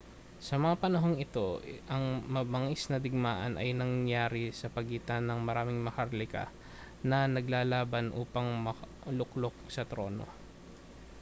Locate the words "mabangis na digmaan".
2.35-3.53